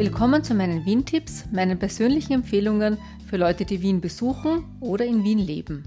[0.00, 2.96] Willkommen zu meinen Wien-Tipps, meinen persönlichen Empfehlungen
[3.28, 5.84] für Leute, die Wien besuchen oder in Wien leben.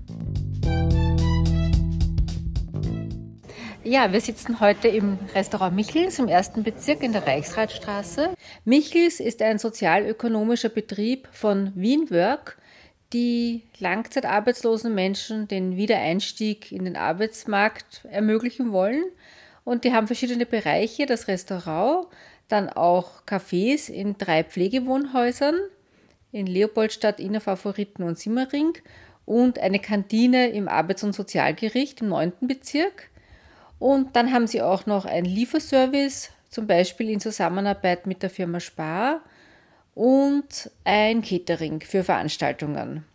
[3.84, 8.36] Ja, wir sitzen heute im Restaurant Michels im ersten Bezirk in der Reichsradstraße.
[8.66, 12.60] Michels ist ein sozialökonomischer Betrieb von Wien Work,
[13.14, 19.06] die langzeitarbeitslosen Menschen den Wiedereinstieg in den Arbeitsmarkt ermöglichen wollen.
[19.64, 22.06] Und die haben verschiedene Bereiche, das Restaurant,
[22.48, 25.56] dann auch Cafés in drei Pflegewohnhäusern
[26.32, 28.74] in Leopoldstadt, Inner Favoriten und Simmering
[29.26, 32.34] und eine Kantine im Arbeits- und Sozialgericht im 9.
[32.42, 33.10] Bezirk.
[33.80, 38.60] Und dann haben sie auch noch einen Lieferservice, zum Beispiel in Zusammenarbeit mit der Firma
[38.60, 39.22] Spar
[39.96, 43.06] und ein Catering für Veranstaltungen.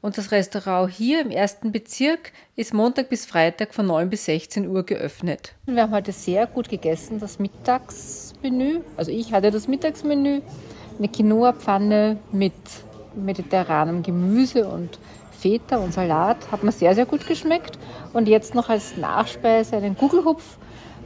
[0.00, 4.68] Und das Restaurant hier im ersten Bezirk ist Montag bis Freitag von 9 bis 16
[4.68, 5.54] Uhr geöffnet.
[5.66, 8.80] Wir haben heute sehr gut gegessen, das Mittagsmenü.
[8.96, 10.40] Also ich hatte das Mittagsmenü,
[10.98, 12.52] eine Quinoa-Pfanne mit
[13.16, 15.00] mediterranem Gemüse und
[15.32, 16.52] Feta und Salat.
[16.52, 17.76] Hat mir sehr, sehr gut geschmeckt.
[18.12, 20.58] Und jetzt noch als Nachspeise einen Gugelhupf,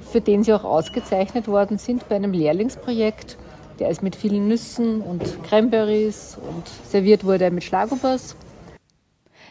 [0.02, 3.38] für den sie auch ausgezeichnet worden sind bei einem Lehrlingsprojekt.
[3.78, 8.36] Der ist mit vielen Nüssen und Cranberries und serviert wurde mit Schlagobers.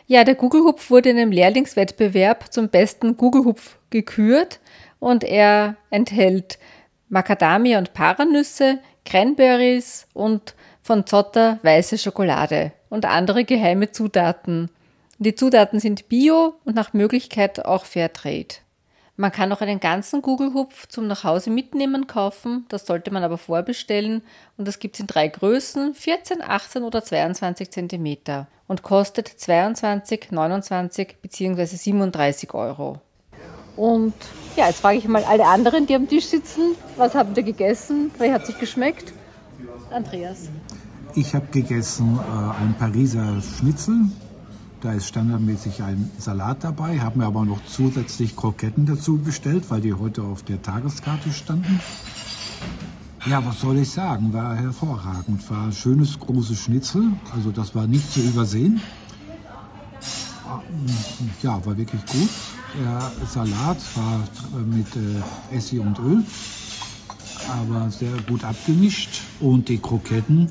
[0.07, 4.59] Ja, der Gugelhupf wurde in einem Lehrlingswettbewerb zum besten Gugelhupf gekürt
[4.99, 6.59] und er enthält
[7.09, 14.69] Macadamia und Paranüsse, Cranberries und von Zotter weiße Schokolade und andere geheime Zutaten.
[15.17, 18.55] Die Zutaten sind bio und nach Möglichkeit auch Fairtrade.
[19.22, 24.23] Man kann auch einen ganzen Gugelhupf zum Nachhause mitnehmen kaufen, das sollte man aber vorbestellen
[24.58, 28.17] und das gibt es in drei Größen, 14, 18 oder 22 cm
[28.67, 31.66] und kostet 22, 29 bzw.
[31.66, 33.00] 37 Euro.
[33.78, 34.16] Und
[34.55, 38.09] ja, jetzt frage ich mal alle anderen, die am Tisch sitzen, was habt ihr gegessen?
[38.17, 39.13] Wie hat sich geschmeckt?
[39.91, 40.50] Andreas.
[41.13, 43.97] Ich habe gegessen äh, ein Pariser Schnitzel.
[44.81, 49.80] Da ist standardmäßig ein Salat dabei, habe mir aber noch zusätzlich Kroketten dazu bestellt, weil
[49.80, 51.80] die heute auf der Tageskarte standen.
[53.28, 54.34] Ja, was soll ich sagen?
[54.34, 55.47] War hervorragend.
[55.52, 57.03] War ein schönes, großes Schnitzel.
[57.36, 58.81] Also das war nicht zu übersehen.
[61.44, 62.30] Ja, war wirklich gut.
[62.80, 64.19] Der Salat war
[64.66, 66.24] mit äh, Essig und Öl,
[67.48, 69.22] aber sehr gut abgemischt.
[69.40, 70.50] Und die Kroketten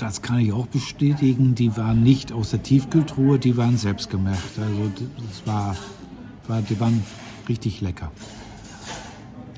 [0.00, 4.58] das kann ich auch bestätigen, die waren nicht aus der Tiefkühltruhe, die waren selbst gemacht.
[4.58, 5.76] Also das war,
[6.48, 7.02] war die waren
[7.48, 8.10] richtig lecker.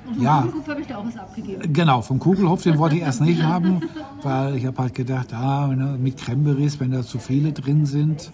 [0.06, 1.72] Und vom ja, Kugelhof habe ich da auch was abgegeben.
[1.72, 3.80] Genau, vom Kugelhof, den wollte ich erst nicht haben,
[4.22, 8.32] weil ich habe halt gedacht, ah, mit Cranberries, wenn da zu viele drin sind.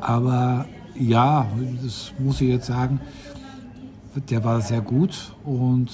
[0.00, 1.46] Aber ja,
[1.82, 3.00] das muss ich jetzt sagen,
[4.28, 5.90] der war sehr gut und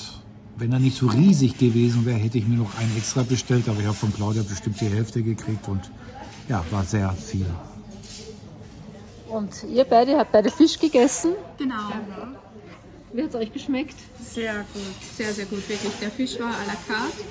[0.56, 3.80] wenn er nicht so riesig gewesen wäre, hätte ich mir noch einen extra bestellt, aber
[3.80, 5.90] ich habe von Claudia bestimmt die Hälfte gekriegt und
[6.48, 7.46] ja, war sehr viel.
[9.28, 11.32] Und ihr beide habt beide Fisch gegessen?
[11.58, 11.90] Genau.
[13.12, 13.96] Wie hat es euch geschmeckt?
[14.20, 15.92] Sehr gut, sehr, sehr gut, wirklich.
[16.00, 17.22] Der Fisch war à la carte,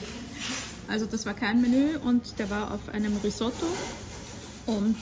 [0.88, 3.66] also das war kein Menü und der war auf einem Risotto
[4.68, 4.96] und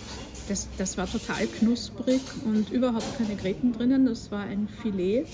[0.47, 4.05] das, das war total knusprig und überhaupt keine Gräten drinnen.
[4.05, 5.25] Das war ein Filet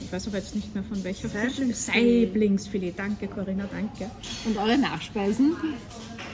[0.00, 1.76] ich weiß aber jetzt nicht mehr von welcher Saiblingsfilet.
[1.76, 2.98] Saiblingsfilet.
[2.98, 4.10] Danke, Corinna, danke.
[4.44, 5.56] Und eure Nachspeisen?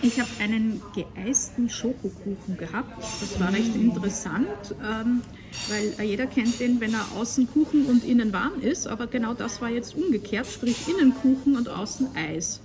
[0.02, 3.02] Ich habe einen geeisten Schokokuchen gehabt.
[3.20, 4.46] Das war recht interessant,
[4.82, 5.22] ähm,
[5.68, 8.86] weil jeder kennt den, wenn er außen Kuchen und innen warm ist.
[8.86, 12.60] Aber genau das war jetzt umgekehrt, sprich innen Kuchen und außen Eis.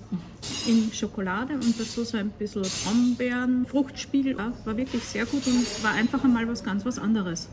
[0.67, 4.37] In Schokolade und dazu so ein bisschen Brombeeren, Fruchtspiegel.
[4.37, 7.47] War wirklich sehr gut und war einfach einmal was ganz was anderes.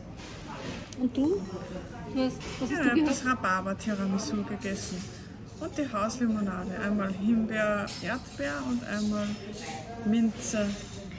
[0.99, 1.41] Und du?
[2.13, 5.01] Du hast, was ja, hast du ich habe das Rhabarber-Tiramisu gegessen.
[5.59, 6.71] Und die Hauslimonade.
[6.79, 9.27] Einmal Himbeer, Erdbeer und einmal
[10.05, 10.69] Minze.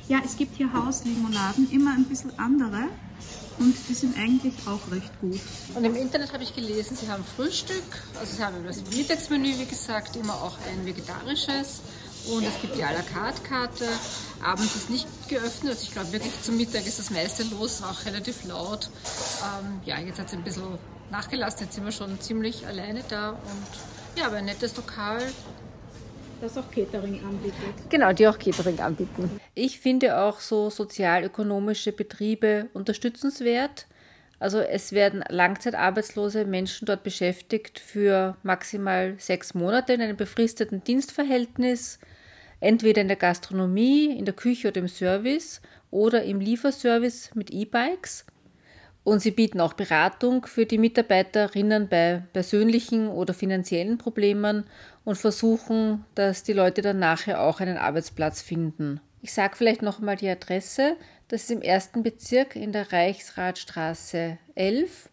[0.08, 2.88] Ja, es gibt hier Hauslimonaden, immer ein bisschen andere.
[3.58, 5.40] Und die sind eigentlich auch recht gut.
[5.74, 7.84] Und im Internet habe ich gelesen, sie haben Frühstück,
[8.18, 11.82] also sie haben das Mittagsmenü, wie gesagt, immer auch ein vegetarisches.
[12.34, 13.84] Und es gibt die à la carte Karte.
[14.42, 15.78] Abends ist nicht geöffnet.
[15.82, 18.88] Ich glaube wirklich zum Mittag ist das meiste los, auch relativ laut.
[19.42, 20.78] Ähm, ja, jetzt hat es ein bisschen
[21.10, 21.64] nachgelassen.
[21.64, 23.30] Jetzt sind wir schon ziemlich alleine da.
[23.30, 25.20] Und ja, aber ein nettes Lokal.
[26.40, 27.90] Das auch Catering anbietet.
[27.90, 29.40] Genau, die auch Catering anbieten.
[29.54, 33.86] Ich finde auch so sozialökonomische Betriebe unterstützenswert.
[34.38, 41.98] Also es werden langzeitarbeitslose Menschen dort beschäftigt für maximal sechs Monate in einem befristeten Dienstverhältnis
[42.60, 45.60] entweder in der Gastronomie, in der Küche oder im Service
[45.90, 48.26] oder im Lieferservice mit E-Bikes.
[49.02, 54.64] Und sie bieten auch Beratung für die Mitarbeiterinnen bei persönlichen oder finanziellen Problemen
[55.04, 59.00] und versuchen, dass die Leute dann nachher auch einen Arbeitsplatz finden.
[59.22, 60.96] Ich sage vielleicht nochmal die Adresse.
[61.28, 65.08] Das ist im ersten Bezirk in der Reichsradstraße 11.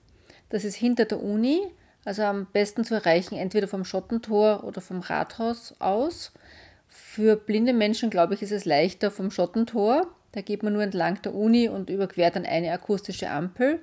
[0.50, 1.60] Das ist hinter der Uni,
[2.06, 6.32] also am besten zu erreichen entweder vom Schottentor oder vom Rathaus aus.
[6.88, 10.08] Für blinde Menschen, glaube ich, ist es leichter vom Schottentor.
[10.32, 13.80] Da geht man nur entlang der Uni und überquert dann eine akustische Ampel.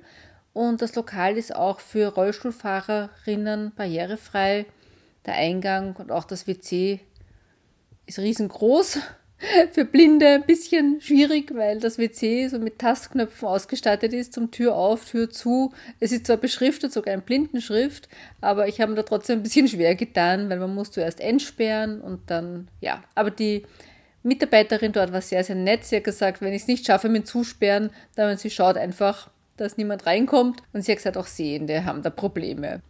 [0.53, 4.65] Und das Lokal ist auch für Rollstuhlfahrerinnen barrierefrei.
[5.25, 7.01] Der Eingang und auch das WC
[8.05, 8.99] ist riesengroß.
[9.73, 14.75] Für Blinde ein bisschen schwierig, weil das WC so mit Tastknöpfen ausgestattet ist, zum Tür
[14.75, 15.73] auf, Tür zu.
[15.99, 18.07] Es ist zwar beschriftet, sogar in Blindenschrift,
[18.39, 21.99] aber ich habe mir da trotzdem ein bisschen schwer getan, weil man muss zuerst entsperren
[21.99, 23.03] und dann, ja.
[23.13, 23.65] Aber die
[24.23, 25.83] Mitarbeiterin dort war sehr, sehr nett.
[25.83, 29.77] Sie hat gesagt, wenn ich es nicht schaffe mit Zusperren, dann sie schaut einfach, dass
[29.77, 30.63] niemand reinkommt.
[30.73, 32.81] Und sie hat gesagt, auch Sehende haben da Probleme.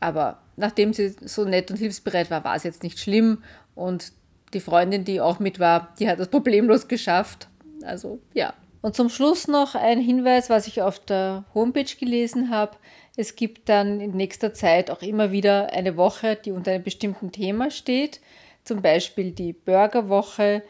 [0.00, 3.44] Aber nachdem sie so nett und hilfsbereit war, war es jetzt nicht schlimm.
[3.74, 4.12] Und
[4.54, 7.48] die Freundin, die auch mit war, die hat das problemlos geschafft.
[7.84, 8.54] Also ja.
[8.80, 12.76] Und zum Schluss noch ein Hinweis, was ich auf der Homepage gelesen habe.
[13.16, 17.32] Es gibt dann in nächster Zeit auch immer wieder eine Woche, die unter einem bestimmten
[17.32, 18.20] Thema steht
[18.64, 20.62] zum Beispiel die Burgerwoche,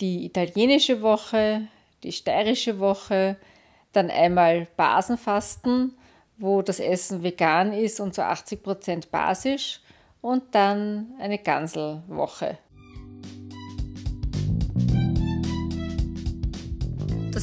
[0.00, 1.68] die italienische Woche,
[2.02, 3.36] die steirische Woche,
[3.92, 5.96] dann einmal Basenfasten,
[6.38, 9.80] wo das Essen vegan ist und zu 80 Prozent basisch
[10.20, 12.58] und dann eine Ganselwoche.